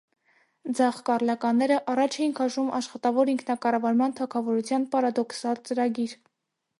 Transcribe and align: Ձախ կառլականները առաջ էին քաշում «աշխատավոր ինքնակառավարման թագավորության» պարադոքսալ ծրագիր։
Ձախ 0.77 0.95
կառլականները 1.09 1.75
առաջ 1.93 2.17
էին 2.23 2.33
քաշում 2.39 2.71
«աշխատավոր 2.79 3.31
ինքնակառավարման 3.35 4.17
թագավորության» 4.21 4.89
պարադոքսալ 4.97 5.63
ծրագիր։ 5.69 6.17